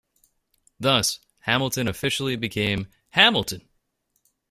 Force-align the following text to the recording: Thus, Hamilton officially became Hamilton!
Thus, 0.79 1.19
Hamilton 1.41 1.87
officially 1.87 2.35
became 2.35 2.87
Hamilton! 3.11 3.69